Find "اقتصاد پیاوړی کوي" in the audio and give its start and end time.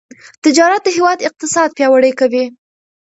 1.27-2.45